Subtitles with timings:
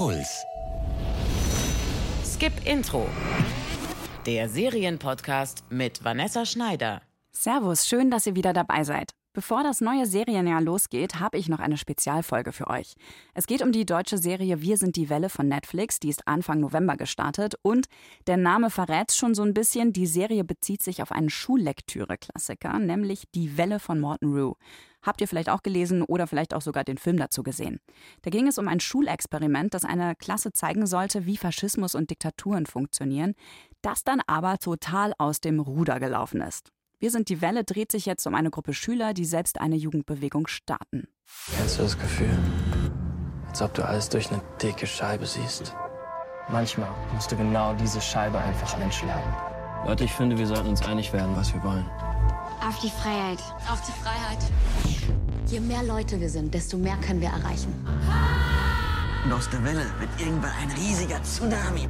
[0.00, 0.46] Puls.
[2.24, 3.06] Skip Intro.
[4.24, 7.02] Der Serienpodcast mit Vanessa Schneider.
[7.32, 9.10] Servus, schön, dass ihr wieder dabei seid.
[9.32, 12.94] Bevor das neue Serienjahr losgeht, habe ich noch eine Spezialfolge für euch.
[13.32, 16.58] Es geht um die deutsche Serie Wir sind die Welle von Netflix, die ist Anfang
[16.58, 17.86] November gestartet und
[18.26, 23.22] der Name verrät schon so ein bisschen, die Serie bezieht sich auf einen Schullektüre-Klassiker, nämlich
[23.32, 24.56] Die Welle von Morton Rue.
[25.00, 27.78] Habt ihr vielleicht auch gelesen oder vielleicht auch sogar den Film dazu gesehen.
[28.22, 32.66] Da ging es um ein Schulexperiment, das einer Klasse zeigen sollte, wie Faschismus und Diktaturen
[32.66, 33.34] funktionieren,
[33.80, 36.72] das dann aber total aus dem Ruder gelaufen ist.
[37.02, 40.46] Wir sind die Welle dreht sich jetzt um eine Gruppe Schüler, die selbst eine Jugendbewegung
[40.46, 41.08] starten.
[41.56, 42.38] Kennst du das Gefühl?
[43.48, 45.74] Als ob du alles durch eine dicke Scheibe siehst.
[46.50, 49.34] Manchmal musst du genau diese Scheibe einfach einschlagen.
[49.86, 51.86] Leute, ich finde, wir sollten uns einig werden, was wir wollen.
[52.60, 53.38] Auf die Freiheit.
[53.72, 54.38] Auf die Freiheit.
[55.46, 57.72] Je mehr Leute wir sind, desto mehr können wir erreichen.
[59.24, 61.88] Und aus der Welle wird irgendwann ein riesiger Tsunami.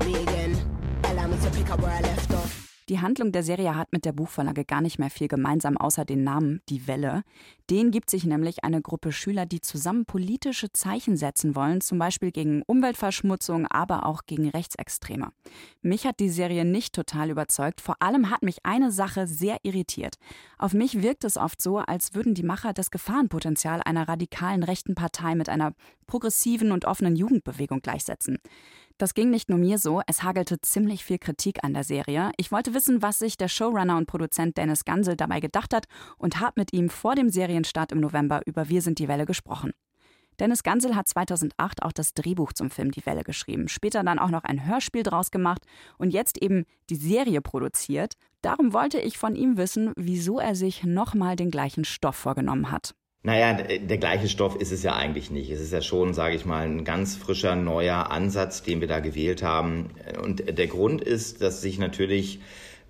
[0.00, 0.58] Vegan,
[1.04, 2.61] allow me to pick up where I left off.
[2.88, 6.24] Die Handlung der Serie hat mit der Buchvorlage gar nicht mehr viel gemeinsam, außer den
[6.24, 7.22] Namen Die Welle.
[7.70, 12.32] Den gibt sich nämlich eine Gruppe Schüler, die zusammen politische Zeichen setzen wollen, zum Beispiel
[12.32, 15.32] gegen Umweltverschmutzung, aber auch gegen Rechtsextreme.
[15.80, 17.80] Mich hat die Serie nicht total überzeugt.
[17.80, 20.16] Vor allem hat mich eine Sache sehr irritiert.
[20.58, 24.94] Auf mich wirkt es oft so, als würden die Macher das Gefahrenpotenzial einer radikalen rechten
[24.94, 25.72] Partei mit einer
[26.06, 28.38] progressiven und offenen Jugendbewegung gleichsetzen.
[29.02, 32.30] Das ging nicht nur mir so, es hagelte ziemlich viel Kritik an der Serie.
[32.36, 35.86] Ich wollte wissen, was sich der Showrunner und Produzent Dennis Gansel dabei gedacht hat
[36.18, 39.72] und habe mit ihm vor dem Serienstart im November über Wir sind die Welle gesprochen.
[40.38, 44.30] Dennis Gansel hat 2008 auch das Drehbuch zum Film Die Welle geschrieben, später dann auch
[44.30, 45.66] noch ein Hörspiel draus gemacht
[45.98, 48.14] und jetzt eben die Serie produziert.
[48.40, 52.94] Darum wollte ich von ihm wissen, wieso er sich nochmal den gleichen Stoff vorgenommen hat.
[53.24, 55.50] Naja, der gleiche Stoff ist es ja eigentlich nicht.
[55.50, 58.98] Es ist ja schon, sage ich mal, ein ganz frischer, neuer Ansatz, den wir da
[58.98, 59.90] gewählt haben.
[60.20, 62.40] Und der Grund ist, dass sich natürlich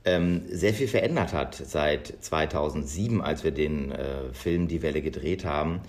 [0.07, 5.45] ähm, sehr viel verändert hat seit 2007, als wir den äh, Film Die Welle gedreht
[5.45, 5.83] haben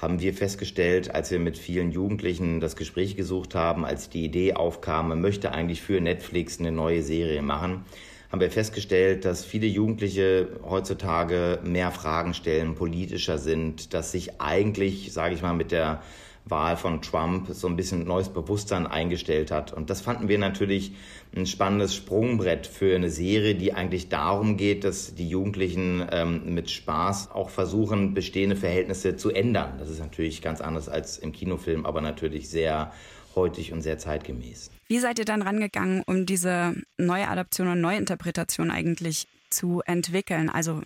[0.00, 4.54] haben wir festgestellt, als wir mit vielen Jugendlichen das Gespräch gesucht haben, als die Idee
[4.54, 7.84] aufkam, man möchte eigentlich für Netflix eine neue Serie machen,
[8.30, 15.12] haben wir festgestellt, dass viele Jugendliche heutzutage mehr Fragen stellen, politischer sind, dass sich eigentlich,
[15.12, 16.02] sage ich mal, mit der
[16.50, 19.72] Wahl von Trump so ein bisschen neues Bewusstsein eingestellt hat.
[19.72, 20.92] Und das fanden wir natürlich
[21.34, 26.70] ein spannendes Sprungbrett für eine Serie, die eigentlich darum geht, dass die Jugendlichen ähm, mit
[26.70, 29.74] Spaß auch versuchen, bestehende Verhältnisse zu ändern.
[29.78, 32.92] Das ist natürlich ganz anders als im Kinofilm, aber natürlich sehr
[33.38, 34.70] heutig und sehr zeitgemäß.
[34.88, 40.50] Wie seid ihr dann rangegangen, um diese neue Adaption und Neuinterpretation eigentlich zu entwickeln?
[40.50, 40.82] Also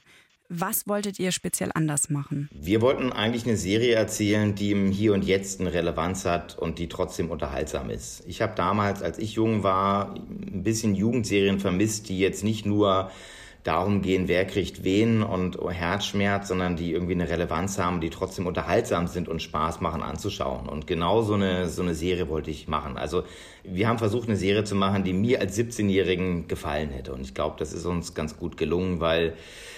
[0.54, 2.50] was wolltet ihr speziell anders machen?
[2.52, 6.78] Wir wollten eigentlich eine Serie erzählen, die im Hier und Jetzt eine Relevanz hat und
[6.78, 8.22] die trotzdem unterhaltsam ist.
[8.26, 13.10] Ich habe damals, als ich jung war, ein bisschen Jugendserien vermisst, die jetzt nicht nur
[13.62, 18.46] darum gehen, wer kriegt wen und Herzschmerz, sondern die irgendwie eine Relevanz haben, die trotzdem
[18.46, 20.68] unterhaltsam sind und Spaß machen anzuschauen.
[20.68, 22.96] Und genau so eine, so eine Serie wollte ich machen.
[22.96, 23.22] Also
[23.62, 27.12] wir haben versucht, eine Serie zu machen, die mir als 17-Jährigen gefallen hätte.
[27.12, 29.34] Und ich glaube, das ist uns ganz gut gelungen, weil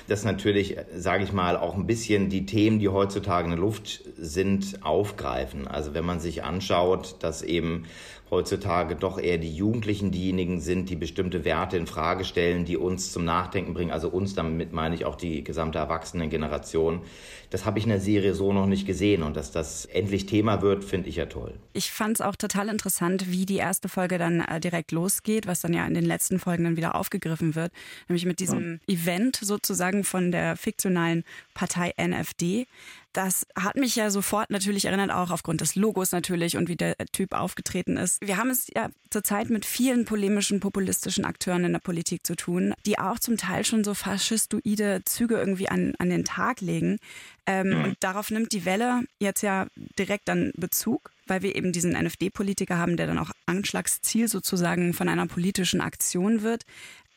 [0.07, 4.03] das natürlich, sage ich mal, auch ein bisschen die Themen, die heutzutage in der Luft
[4.17, 5.67] sind, aufgreifen.
[5.67, 7.85] Also wenn man sich anschaut, dass eben
[8.31, 13.13] heutzutage doch eher die Jugendlichen diejenigen sind, die bestimmte Werte in Frage stellen, die uns
[13.13, 13.93] zum Nachdenken bringen.
[13.93, 17.03] Also uns, damit meine ich auch die gesamte Erwachsenengeneration.
[17.51, 19.23] Das habe ich in der Serie so noch nicht gesehen.
[19.23, 21.55] Und dass das endlich Thema wird, finde ich ja toll.
[21.75, 25.61] Ich fand es auch total interessant, wie die erste Folge dann äh, direkt losgeht, was
[25.61, 27.73] dann ja in den letzten Folgen dann wieder aufgegriffen wird.
[28.09, 28.95] Nämlich mit diesem ja.
[28.95, 31.23] Event sozusagen von der fiktionalen
[31.55, 32.67] Partei NFD.
[33.15, 36.97] Das hat mich ja sofort natürlich erinnert, auch aufgrund des Logos natürlich und wie der
[37.13, 38.21] Typ aufgetreten ist.
[38.21, 42.75] Wir haben es ja zurzeit mit vielen polemischen, populistischen Akteuren in der Politik zu tun,
[42.87, 46.99] die auch zum Teil schon so faschistoide Züge irgendwie an, an den Tag legen.
[47.47, 47.85] Ähm, mhm.
[47.85, 52.79] Und darauf nimmt die Welle jetzt ja direkt dann Bezug, weil wir eben diesen NFD-Politiker
[52.79, 56.65] haben, der dann auch Anschlagsziel sozusagen von einer politischen Aktion wird.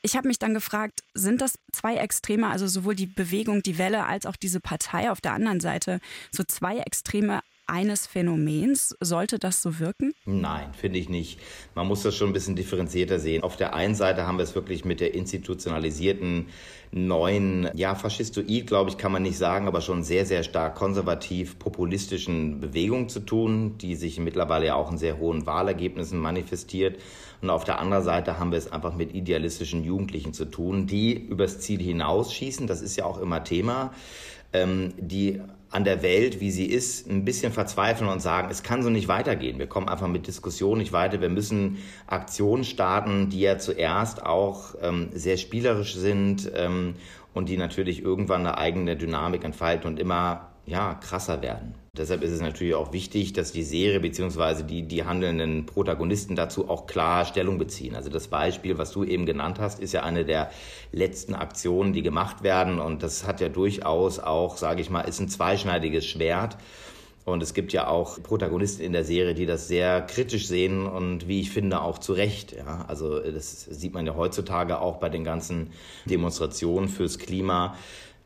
[0.07, 4.05] Ich habe mich dann gefragt, sind das zwei Extreme, also sowohl die Bewegung, die Welle,
[4.05, 5.99] als auch diese Partei auf der anderen Seite,
[6.31, 8.95] so zwei Extreme eines Phänomens.
[8.99, 10.13] Sollte das so wirken?
[10.25, 11.39] Nein, finde ich nicht.
[11.75, 13.43] Man muss das schon ein bisschen differenzierter sehen.
[13.43, 16.47] Auf der einen Seite haben wir es wirklich mit der institutionalisierten
[16.91, 21.59] neuen, ja, faschistoid, glaube ich, kann man nicht sagen, aber schon sehr, sehr stark konservativ
[21.59, 26.99] populistischen Bewegung zu tun, die sich mittlerweile ja auch in sehr hohen Wahlergebnissen manifestiert.
[27.41, 31.13] Und auf der anderen Seite haben wir es einfach mit idealistischen Jugendlichen zu tun, die
[31.13, 32.67] übers Ziel hinausschießen.
[32.67, 33.93] Das ist ja auch immer Thema,
[34.53, 38.83] ähm, die an der Welt, wie sie ist, ein bisschen verzweifeln und sagen, es kann
[38.83, 39.59] so nicht weitergehen.
[39.59, 41.19] Wir kommen einfach mit Diskussionen nicht weiter.
[41.19, 41.77] Wir müssen
[42.07, 46.95] Aktionen starten, die ja zuerst auch ähm, sehr spielerisch sind ähm,
[47.33, 51.73] und die natürlich irgendwann eine eigene Dynamik entfalten und immer ja, krasser werden.
[51.97, 54.63] Deshalb ist es natürlich auch wichtig, dass die Serie bzw.
[54.63, 57.95] Die, die handelnden Protagonisten dazu auch klar Stellung beziehen.
[57.95, 60.51] Also das Beispiel, was du eben genannt hast, ist ja eine der
[60.91, 62.79] letzten Aktionen, die gemacht werden.
[62.79, 66.57] Und das hat ja durchaus auch, sage ich mal, ist ein zweischneidiges Schwert.
[67.23, 71.27] Und es gibt ja auch Protagonisten in der Serie, die das sehr kritisch sehen und
[71.27, 72.53] wie ich finde auch zu Recht.
[72.53, 75.71] Ja, also das sieht man ja heutzutage auch bei den ganzen
[76.05, 77.75] Demonstrationen fürs Klima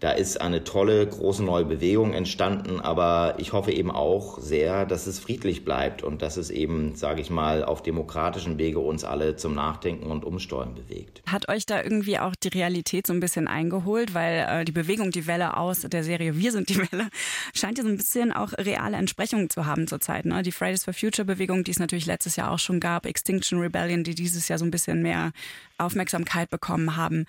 [0.01, 5.05] da ist eine tolle, große neue Bewegung entstanden, aber ich hoffe eben auch sehr, dass
[5.05, 9.35] es friedlich bleibt und dass es eben, sage ich mal, auf demokratischen Wege uns alle
[9.35, 11.21] zum Nachdenken und Umsteuern bewegt.
[11.27, 15.11] Hat euch da irgendwie auch die Realität so ein bisschen eingeholt, weil äh, die Bewegung
[15.11, 17.09] Die Welle aus der Serie Wir sind die Welle
[17.53, 20.25] scheint ja so ein bisschen auch reale Entsprechungen zu haben zurzeit.
[20.25, 20.41] Ne?
[20.41, 24.03] Die Fridays for Future Bewegung, die es natürlich letztes Jahr auch schon gab, Extinction Rebellion,
[24.03, 25.31] die dieses Jahr so ein bisschen mehr
[25.77, 27.25] Aufmerksamkeit bekommen haben.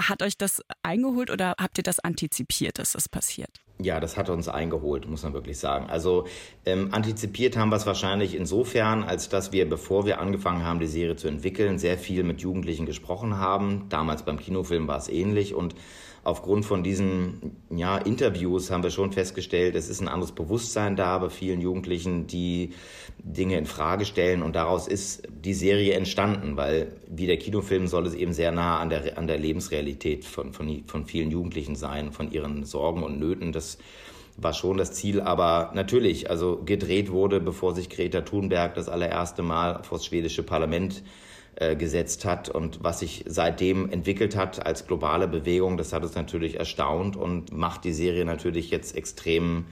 [0.00, 3.60] Hat euch das eingeholt oder habt ihr das antizipiert, dass das passiert?
[3.78, 5.86] Ja, das hat uns eingeholt, muss man wirklich sagen.
[5.90, 6.26] Also
[6.64, 10.86] ähm, antizipiert haben wir es wahrscheinlich insofern, als dass wir, bevor wir angefangen haben, die
[10.86, 13.86] Serie zu entwickeln, sehr viel mit Jugendlichen gesprochen haben.
[13.90, 15.74] Damals beim Kinofilm war es ähnlich und
[16.26, 21.18] aufgrund von diesen ja, Interviews haben wir schon festgestellt, es ist ein anderes Bewusstsein da
[21.18, 22.70] bei vielen Jugendlichen, die
[23.18, 28.06] Dinge in Frage stellen und daraus ist die Serie entstanden, weil wie der Kinofilm soll
[28.06, 32.10] es eben sehr nah an der, an der Lebensrealität von, von, von vielen Jugendlichen sein,
[32.10, 33.52] von ihren Sorgen und Nöten.
[33.52, 33.65] Das
[34.36, 39.42] war schon das Ziel, aber natürlich, also gedreht wurde, bevor sich Greta Thunberg das allererste
[39.42, 41.02] Mal vor das schwedische Parlament
[41.56, 42.50] äh, gesetzt hat.
[42.50, 47.50] Und was sich seitdem entwickelt hat als globale Bewegung, das hat uns natürlich erstaunt und
[47.52, 49.64] macht die Serie natürlich jetzt extrem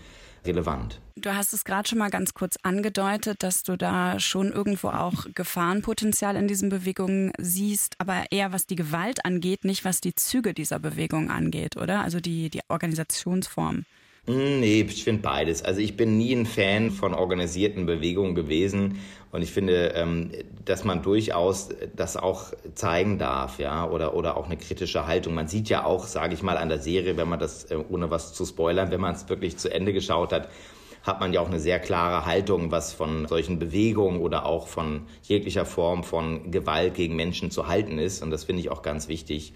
[0.47, 1.01] relevant.
[1.17, 5.27] Du hast es gerade schon mal ganz kurz angedeutet, dass du da schon irgendwo auch
[5.35, 10.55] Gefahrenpotenzial in diesen Bewegungen siehst, aber eher was die Gewalt angeht, nicht was die Züge
[10.55, 12.03] dieser Bewegung angeht, oder?
[12.03, 13.85] Also die, die Organisationsform.
[14.27, 15.63] Hm, nee, ich finde beides.
[15.63, 18.99] Also ich bin nie ein Fan von organisierten Bewegungen gewesen
[19.33, 20.31] und ich finde, ähm,
[20.65, 25.35] dass man durchaus das auch zeigen darf, ja, oder, oder auch eine kritische Haltung.
[25.35, 28.11] Man sieht ja auch, sage ich mal, an der Serie, wenn man das, äh, ohne
[28.11, 30.49] was zu spoilern, wenn man es wirklich zu Ende geschaut hat,
[31.03, 35.03] hat man ja auch eine sehr klare Haltung, was von solchen Bewegungen oder auch von
[35.23, 38.23] jeglicher Form von Gewalt gegen Menschen zu halten ist.
[38.23, 39.53] Und das finde ich auch ganz wichtig.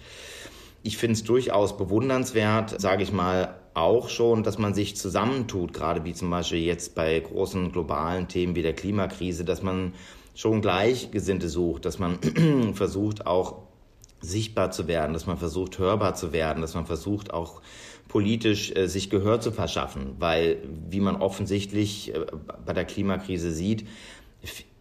[0.82, 6.04] Ich finde es durchaus bewundernswert, sage ich mal, auch schon, dass man sich zusammentut, gerade
[6.04, 9.94] wie zum Beispiel jetzt bei großen globalen Themen wie der Klimakrise, dass man
[10.34, 12.18] schon Gleichgesinnte sucht, dass man
[12.74, 13.56] versucht auch
[14.20, 17.60] sichtbar zu werden, dass man versucht hörbar zu werden, dass man versucht auch
[18.08, 20.58] politisch äh, sich Gehör zu verschaffen, weil
[20.88, 22.26] wie man offensichtlich äh,
[22.64, 23.86] bei der Klimakrise sieht,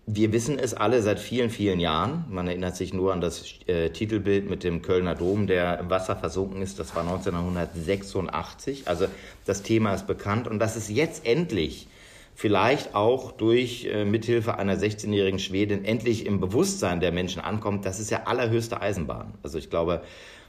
[0.09, 2.23] wir wissen es alle seit vielen, vielen Jahren.
[2.29, 6.15] Man erinnert sich nur an das äh, Titelbild mit dem Kölner Dom, der im Wasser
[6.15, 6.79] versunken ist.
[6.79, 8.87] Das war 1986.
[8.87, 9.07] Also
[9.45, 11.89] das Thema ist bekannt und dass es jetzt endlich
[12.35, 17.99] vielleicht auch durch äh, Mithilfe einer 16-jährigen Schwedin endlich im Bewusstsein der Menschen ankommt, das
[17.99, 19.33] ist ja allerhöchste Eisenbahn.
[19.43, 20.03] Also ich glaube,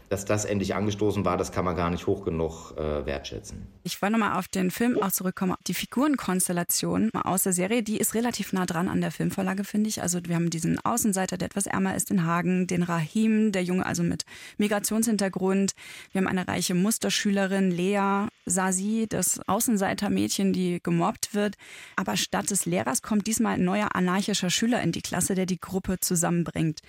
[0.08, 3.66] dass das endlich angestoßen war, das kann man gar nicht hoch genug äh, wertschätzen.
[3.82, 5.54] Ich wollte nochmal auf den Film auch zurückkommen.
[5.66, 10.02] Die Figurenkonstellation aus der Serie, die ist relativ nah dran an der Filmvorlage, finde ich.
[10.02, 13.86] Also wir haben diesen Außenseiter, der etwas ärmer ist in Hagen, den Rahim, der Junge
[13.86, 14.24] also mit
[14.56, 15.72] Migrationshintergrund.
[16.12, 21.56] Wir haben eine reiche Musterschülerin, Lea, Sasi, das Außenseitermädchen, die gemobbt wird.
[21.96, 25.60] Aber statt des Lehrers kommt diesmal ein neuer anarchischer Schüler in die Klasse, der die
[25.60, 26.80] Gruppe zusammenbringt.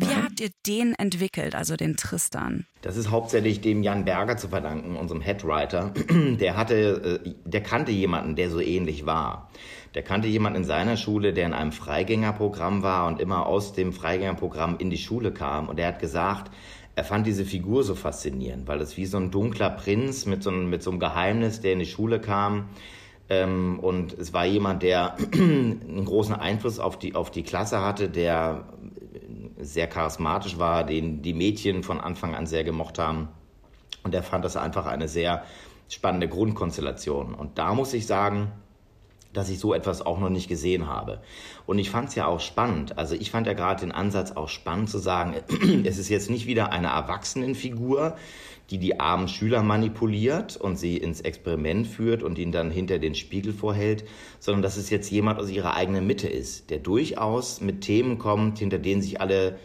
[0.00, 0.24] Wie mhm.
[0.24, 2.66] habt ihr den entwickelt, also den Tristan?
[2.82, 5.92] Das ist hauptsächlich dem Jan Berger zu verdanken, unserem Headwriter.
[6.40, 9.50] Der hatte, äh, der kannte jemanden, der so ähnlich war.
[9.96, 13.92] Der kannte jemanden in seiner Schule, der in einem Freigängerprogramm war und immer aus dem
[13.92, 15.68] Freigängerprogramm in die Schule kam.
[15.68, 16.52] Und er hat gesagt,
[16.94, 20.50] er fand diese Figur so faszinierend, weil es wie so ein dunkler Prinz mit so,
[20.50, 22.68] einem, mit so einem Geheimnis, der in die Schule kam.
[23.30, 28.08] Ähm, und es war jemand, der einen großen Einfluss auf die, auf die Klasse hatte,
[28.08, 28.64] der
[29.58, 33.28] sehr charismatisch war, den die Mädchen von Anfang an sehr gemocht haben.
[34.04, 35.44] Und er fand das einfach eine sehr
[35.88, 37.34] spannende Grundkonstellation.
[37.34, 38.52] Und da muss ich sagen,
[39.32, 41.20] dass ich so etwas auch noch nicht gesehen habe.
[41.66, 42.96] Und ich fand es ja auch spannend.
[42.98, 45.34] Also ich fand ja gerade den Ansatz auch spannend zu sagen,
[45.84, 48.16] es ist jetzt nicht wieder eine Erwachsenenfigur,
[48.70, 53.14] die die armen Schüler manipuliert und sie ins Experiment führt und ihnen dann hinter den
[53.14, 54.04] Spiegel vorhält,
[54.40, 58.58] sondern dass es jetzt jemand aus ihrer eigenen Mitte ist, der durchaus mit Themen kommt,
[58.58, 59.58] hinter denen sich alle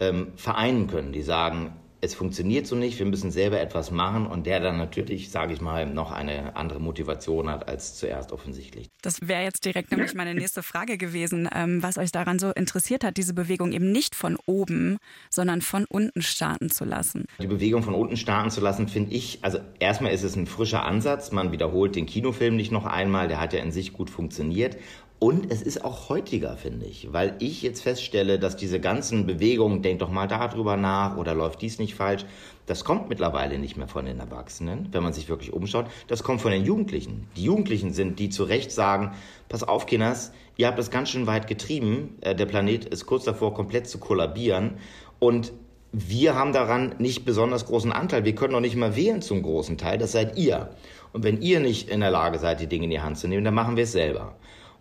[0.00, 4.46] ähm, vereinen können, die sagen, es funktioniert so nicht, wir müssen selber etwas machen und
[4.46, 8.88] der dann natürlich, sage ich mal, noch eine andere Motivation hat als zuerst offensichtlich.
[9.02, 13.02] Das wäre jetzt direkt nämlich meine nächste Frage gewesen, ähm, was euch daran so interessiert
[13.02, 17.24] hat, diese Bewegung eben nicht von oben, sondern von unten starten zu lassen.
[17.40, 20.84] Die Bewegung von unten starten zu lassen, finde ich, also erstmal ist es ein frischer
[20.84, 24.76] Ansatz, man wiederholt den Kinofilm nicht noch einmal, der hat ja in sich gut funktioniert
[25.20, 29.82] und es ist auch heutiger, finde ich, weil ich jetzt feststelle, dass diese ganzen Bewegungen,
[29.82, 32.24] denk doch mal darüber nach oder läuft dies nicht falsch,
[32.66, 35.86] das kommt mittlerweile nicht mehr von den Erwachsenen, wenn man sich wirklich umschaut.
[36.06, 37.26] Das kommt von den Jugendlichen.
[37.36, 39.12] Die Jugendlichen sind, die zu Recht sagen,
[39.48, 42.18] pass auf, Kinders, ihr habt das ganz schön weit getrieben.
[42.20, 44.74] Äh, der Planet ist kurz davor, komplett zu kollabieren.
[45.18, 45.52] Und
[45.90, 48.24] wir haben daran nicht besonders großen Anteil.
[48.24, 49.98] Wir können noch nicht mal wählen zum großen Teil.
[49.98, 50.70] Das seid ihr.
[51.12, 53.44] Und wenn ihr nicht in der Lage seid, die Dinge in die Hand zu nehmen,
[53.44, 54.36] dann machen wir es selber.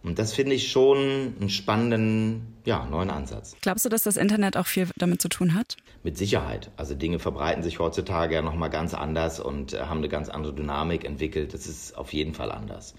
[0.07, 3.55] Und das finde ich schon einen spannenden, ja, neuen Ansatz.
[3.61, 5.77] Glaubst du, dass das Internet auch viel damit zu tun hat?
[6.03, 6.69] Mit Sicherheit.
[6.75, 10.53] Also Dinge verbreiten sich heutzutage ja nochmal ganz anders und äh, haben eine ganz andere
[10.53, 11.53] Dynamik entwickelt.
[11.53, 12.93] Das ist auf jeden Fall anders.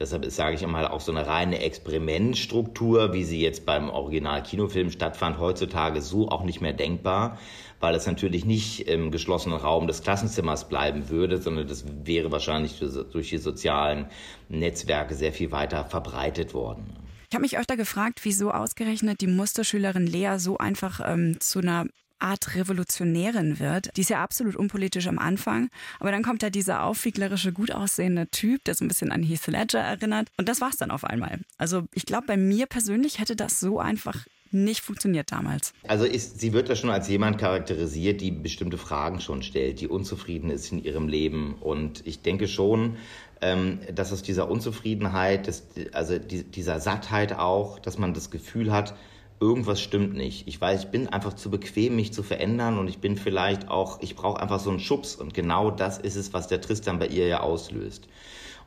[0.00, 4.90] Deshalb ist, sage ich einmal, auch so eine reine Experimentstruktur, wie sie jetzt beim Original-Kinofilm
[4.90, 7.38] stattfand, heutzutage so auch nicht mehr denkbar,
[7.78, 12.80] weil es natürlich nicht im geschlossenen Raum des Klassenzimmers bleiben würde, sondern das wäre wahrscheinlich
[13.12, 14.06] durch die sozialen
[14.48, 16.96] Netzwerke sehr viel weiter verbreitet worden.
[17.32, 21.86] Ich habe mich öfter gefragt, wieso ausgerechnet die Musterschülerin Lea so einfach ähm, zu einer
[22.18, 23.88] Art Revolutionärin wird.
[23.96, 28.28] Die ist ja absolut unpolitisch am Anfang, aber dann kommt da dieser aufwieglerische, gut aussehende
[28.28, 31.40] Typ, der so ein bisschen an Heath Ledger erinnert und das war's dann auf einmal.
[31.56, 35.72] Also ich glaube, bei mir persönlich hätte das so einfach nicht funktioniert damals.
[35.86, 39.88] Also ist, sie wird da schon als jemand charakterisiert, die bestimmte Fragen schon stellt, die
[39.88, 41.54] unzufrieden ist in ihrem Leben.
[41.60, 42.96] Und ich denke schon,
[43.40, 48.72] ähm, dass aus dieser Unzufriedenheit, des, also die, dieser Sattheit auch, dass man das Gefühl
[48.72, 48.94] hat,
[49.40, 50.46] irgendwas stimmt nicht.
[50.46, 54.00] Ich weiß, ich bin einfach zu bequem, mich zu verändern und ich bin vielleicht auch,
[54.00, 57.08] ich brauche einfach so einen Schubs und genau das ist es, was der Tristan bei
[57.08, 58.06] ihr ja auslöst.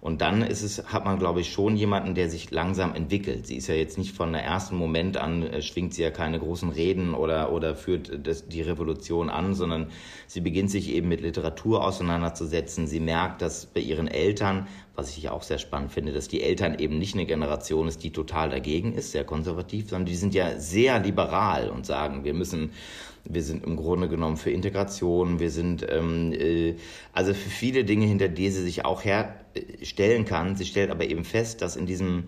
[0.05, 3.47] Und dann ist es, hat man, glaube ich, schon jemanden, der sich langsam entwickelt.
[3.47, 6.37] Sie ist ja jetzt nicht von der ersten Moment an, äh, schwingt sie ja keine
[6.37, 9.87] großen Reden oder, oder führt das, die Revolution an, sondern
[10.27, 12.85] sie beginnt sich eben mit Literatur auseinanderzusetzen.
[12.85, 16.77] Sie merkt, dass bei ihren Eltern, was ich auch sehr spannend finde, dass die Eltern
[16.77, 20.59] eben nicht eine Generation ist, die total dagegen ist, sehr konservativ, sondern die sind ja
[20.59, 22.69] sehr liberal und sagen, wir müssen
[23.27, 26.75] wir sind im Grunde genommen für Integration, wir sind ähm, äh,
[27.11, 29.03] also für viele Dinge, hinter die sie sich auch
[29.55, 30.55] herstellen kann.
[30.55, 32.25] Sie stellt aber eben fest, dass in diesem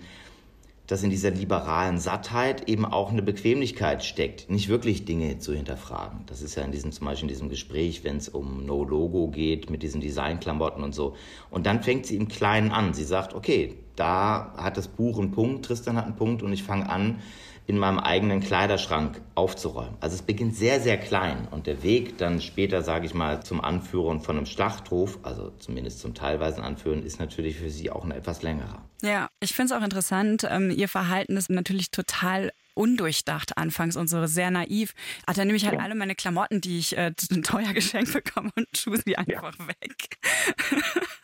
[0.88, 6.22] dass in dieser liberalen Sattheit eben auch eine Bequemlichkeit steckt, nicht wirklich Dinge zu hinterfragen.
[6.28, 9.70] Das ist ja in diesem, zum Beispiel in diesem Gespräch, wenn es um No-Logo geht,
[9.70, 11.18] mit diesen Designklamotten und so.
[11.50, 12.94] Und dann fängt sie im Kleinen an.
[12.94, 16.64] Sie sagt, okay, da hat das Buch einen Punkt, Tristan hat einen Punkt und ich
[16.64, 17.20] fange an,
[17.68, 19.96] in meinem eigenen Kleiderschrank aufzuräumen.
[20.00, 23.60] Also es beginnt sehr, sehr klein und der Weg dann später, sage ich mal, zum
[23.60, 28.12] Anführen von einem Schlachthof, also zumindest zum teilweisen Anführen, ist natürlich für sie auch ein
[28.12, 28.88] etwas längerer.
[29.02, 30.48] Ja, ich finde es auch interessant.
[30.50, 34.94] Ähm, ihr Verhalten ist natürlich total undurchdacht anfangs und so sehr naiv.
[35.26, 37.12] Ach, dann nehme ich halt alle meine Klamotten, die ich äh,
[37.44, 39.68] teuer geschenkt bekomme und schuhe sie einfach ja.
[39.68, 40.18] weg.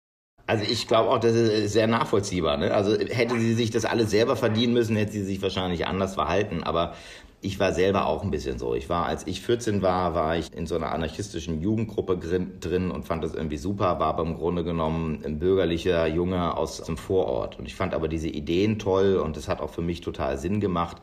[0.47, 2.57] Also ich glaube auch, das ist sehr nachvollziehbar.
[2.57, 2.73] Ne?
[2.73, 6.63] Also hätte sie sich das alles selber verdienen müssen, hätte sie sich wahrscheinlich anders verhalten.
[6.63, 6.95] Aber
[7.41, 8.75] ich war selber auch ein bisschen so.
[8.75, 13.05] Ich war, als ich 14 war, war ich in so einer anarchistischen Jugendgruppe drin und
[13.05, 17.59] fand das irgendwie super, war aber im Grunde genommen ein bürgerlicher Junge aus dem Vorort.
[17.59, 20.61] Und ich fand aber diese Ideen toll und es hat auch für mich total Sinn
[20.61, 20.97] gemacht.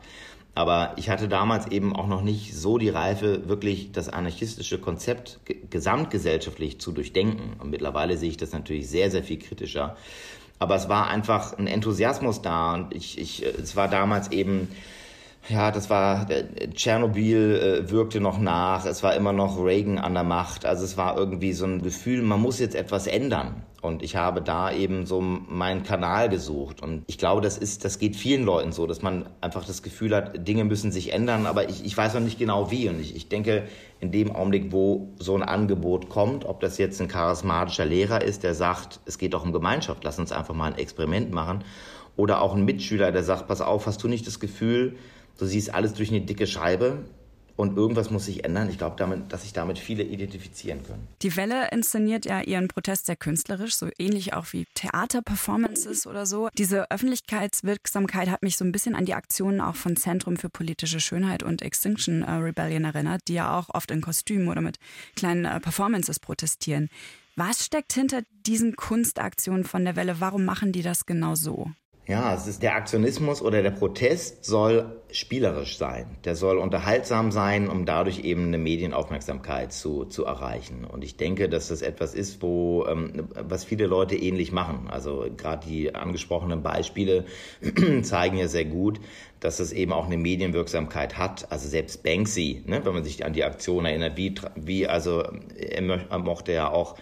[0.54, 5.40] Aber ich hatte damals eben auch noch nicht so die Reife, wirklich das anarchistische Konzept
[5.70, 7.54] gesamtgesellschaftlich zu durchdenken.
[7.58, 9.96] Und mittlerweile sehe ich das natürlich sehr, sehr viel kritischer.
[10.60, 14.68] Aber es war einfach ein Enthusiasmus da und ich, ich, es war damals eben
[15.48, 16.26] ja, das war,
[16.74, 20.96] Tschernobyl äh, wirkte noch nach, es war immer noch Reagan an der Macht, also es
[20.96, 23.62] war irgendwie so ein Gefühl, man muss jetzt etwas ändern.
[23.84, 26.82] Und ich habe da eben so meinen Kanal gesucht.
[26.82, 30.16] Und ich glaube, das ist, das geht vielen Leuten so, dass man einfach das Gefühl
[30.16, 32.88] hat, Dinge müssen sich ändern, aber ich, ich weiß noch nicht genau wie.
[32.88, 33.64] Und ich, ich denke,
[34.00, 38.42] in dem Augenblick, wo so ein Angebot kommt, ob das jetzt ein charismatischer Lehrer ist,
[38.42, 41.62] der sagt, es geht doch um Gemeinschaft, lass uns einfach mal ein Experiment machen.
[42.16, 44.96] Oder auch ein Mitschüler, der sagt, pass auf, hast du nicht das Gefühl,
[45.38, 47.04] Du siehst alles durch eine dicke Scheibe
[47.56, 48.68] und irgendwas muss sich ändern.
[48.68, 51.06] Ich glaube, damit, dass sich damit viele identifizieren können.
[51.22, 56.48] Die Welle inszeniert ja ihren Protest sehr künstlerisch, so ähnlich auch wie Theaterperformances oder so.
[56.58, 61.00] Diese Öffentlichkeitswirksamkeit hat mich so ein bisschen an die Aktionen auch von Zentrum für politische
[61.00, 64.78] Schönheit und Extinction äh, Rebellion erinnert, die ja auch oft in Kostümen oder mit
[65.14, 66.88] kleinen äh, Performances protestieren.
[67.36, 70.20] Was steckt hinter diesen Kunstaktionen von der Welle?
[70.20, 71.70] Warum machen die das genau so?
[72.06, 76.18] Ja, es ist der Aktionismus oder der Protest soll spielerisch sein.
[76.26, 80.84] Der soll unterhaltsam sein, um dadurch eben eine Medienaufmerksamkeit zu, zu erreichen.
[80.84, 84.88] Und ich denke, dass das etwas ist, wo ähm, was viele Leute ähnlich machen.
[84.90, 87.24] Also gerade die angesprochenen Beispiele
[88.02, 89.00] zeigen ja sehr gut,
[89.40, 91.50] dass es eben auch eine Medienwirksamkeit hat.
[91.50, 95.22] Also selbst Banksy, ne, wenn man sich an die Aktion erinnert, wie, wie also
[95.56, 96.96] er mochte ja auch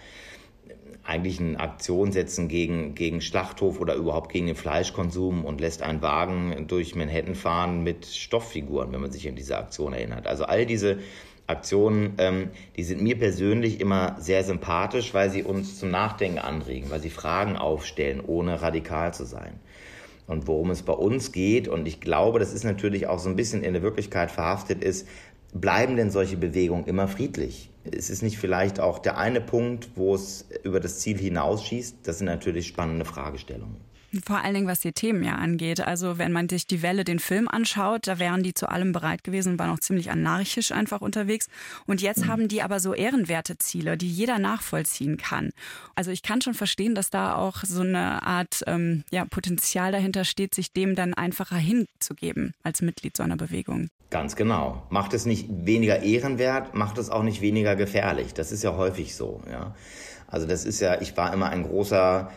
[1.03, 6.01] eigentlich eine Aktion setzen gegen, gegen Schlachthof oder überhaupt gegen den Fleischkonsum und lässt einen
[6.01, 10.27] Wagen durch Manhattan fahren mit Stofffiguren, wenn man sich an diese Aktion erinnert.
[10.27, 10.99] Also all diese
[11.45, 16.89] Aktionen, ähm, die sind mir persönlich immer sehr sympathisch, weil sie uns zum Nachdenken anregen,
[16.89, 19.59] weil sie Fragen aufstellen, ohne radikal zu sein.
[20.25, 23.35] Und worum es bei uns geht, und ich glaube, das ist natürlich auch so ein
[23.35, 25.05] bisschen in der Wirklichkeit verhaftet ist,
[25.53, 27.69] bleiben denn solche Bewegungen immer friedlich?
[27.83, 31.97] Ist es nicht vielleicht auch der eine Punkt, wo es über das Ziel hinausschießt?
[32.03, 33.77] Das sind natürlich spannende Fragestellungen.
[34.23, 35.81] Vor allen Dingen, was die Themen ja angeht.
[35.81, 39.23] Also wenn man sich die Welle, den Film anschaut, da wären die zu allem bereit
[39.23, 41.47] gewesen und waren auch ziemlich anarchisch einfach unterwegs.
[41.87, 42.27] Und jetzt mhm.
[42.27, 45.49] haben die aber so ehrenwerte Ziele, die jeder nachvollziehen kann.
[45.95, 50.25] Also ich kann schon verstehen, dass da auch so eine Art ähm, ja, Potenzial dahinter
[50.25, 53.89] steht, sich dem dann einfacher hinzugeben als Mitglied so einer Bewegung.
[54.13, 54.83] Ganz genau.
[54.91, 58.35] Macht es nicht weniger ehrenwert, macht es auch nicht weniger gefährlich.
[58.35, 59.41] Das ist ja häufig so.
[59.51, 59.73] Ja.
[60.27, 62.29] Also das ist ja, ich war immer ein großer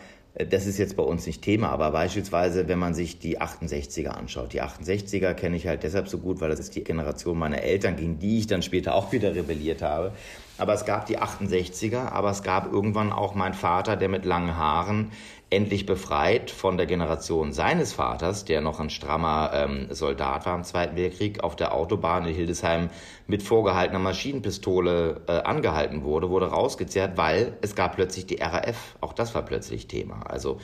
[0.45, 4.53] das ist jetzt bei uns nicht Thema, aber beispielsweise, wenn man sich die 68er anschaut.
[4.53, 7.95] Die 68er kenne ich halt deshalb so gut, weil das ist die Generation meiner Eltern,
[7.95, 10.11] gegen die ich dann später auch wieder rebelliert habe.
[10.59, 14.55] Aber es gab die 68er, aber es gab irgendwann auch meinen Vater, der mit langen
[14.55, 15.11] Haaren
[15.49, 20.63] endlich befreit von der Generation seines Vaters, der noch ein strammer ähm, Soldat war im
[20.63, 22.89] Zweiten Weltkrieg, auf der Autobahn in Hildesheim
[23.27, 28.97] mit vorgehaltener Maschinenpistole äh, angehalten wurde, wurde rausgezerrt, weil es gab plötzlich die RAF.
[28.99, 30.23] Auch das war plötzlich Thema.
[30.27, 30.59] Also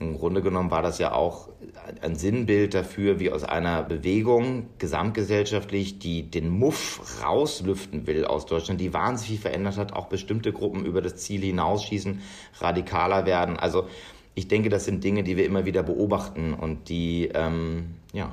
[0.00, 1.48] im Grunde genommen war das ja auch
[2.02, 8.80] ein Sinnbild dafür, wie aus einer Bewegung gesamtgesellschaftlich, die den Muff rauslüften will aus Deutschland,
[8.80, 12.20] die wahnsinnig viel verändert hat, auch bestimmte Gruppen über das Ziel hinausschießen,
[12.60, 13.56] radikaler werden.
[13.56, 13.88] Also
[14.34, 18.32] ich denke, das sind Dinge, die wir immer wieder beobachten und die, ähm, ja.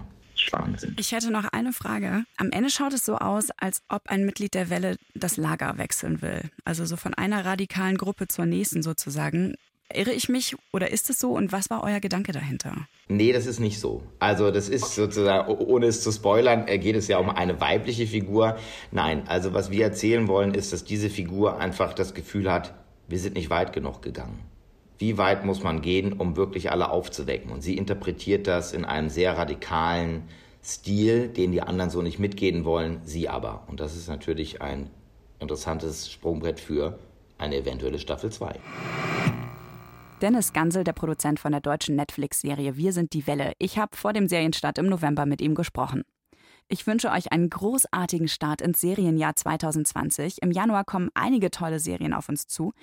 [0.98, 2.26] Ich hätte noch eine Frage.
[2.38, 6.22] Am Ende schaut es so aus, als ob ein Mitglied der Welle das Lager wechseln
[6.22, 6.42] will.
[6.66, 9.56] Also so von einer radikalen Gruppe zur nächsten sozusagen.
[9.94, 12.88] Irre ich mich oder ist es so und was war euer Gedanke dahinter?
[13.08, 14.02] Nee, das ist nicht so.
[14.20, 18.08] Also das ist sozusagen, ohne es zu spoilern, äh, geht es ja um eine weibliche
[18.08, 18.58] Figur.
[18.92, 22.74] Nein, also was wir erzählen wollen, ist, dass diese Figur einfach das Gefühl hat,
[23.08, 24.40] wir sind nicht weit genug gegangen.
[24.98, 27.52] Wie weit muss man gehen, um wirklich alle aufzuwecken?
[27.52, 30.24] Und sie interpretiert das in einem sehr radikalen
[30.64, 33.66] Stil, den die anderen so nicht mitgehen wollen, sie aber.
[33.68, 34.90] Und das ist natürlich ein
[35.40, 36.98] interessantes Sprungbrett für
[37.38, 38.56] eine eventuelle Staffel 2.
[40.26, 43.54] Dennis Gansel, der Produzent von der deutschen Netflix-Serie Wir sind die Welle.
[43.60, 46.02] Ich habe vor dem Serienstart im November mit ihm gesprochen.
[46.68, 50.42] Ich wünsche euch einen großartigen Start ins Serienjahr 2020.
[50.42, 52.74] Im Januar kommen einige tolle Serien auf uns zu.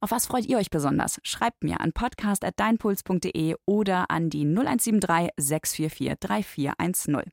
[0.00, 1.20] Auf was freut ihr euch besonders?
[1.24, 7.30] Schreibt mir an podcast.deinpuls.de oder an die 0173 644 3410.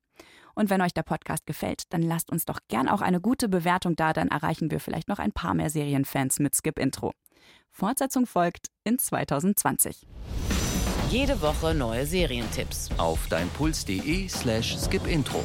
[0.54, 3.96] Und wenn euch der Podcast gefällt, dann lasst uns doch gern auch eine gute Bewertung
[3.96, 7.14] da, dann erreichen wir vielleicht noch ein paar mehr Serienfans mit Skip Intro.
[7.78, 10.08] Fortsetzung folgt in 2020.
[11.10, 15.44] Jede Woche neue Serientipps auf deinpuls.de slash skipintro.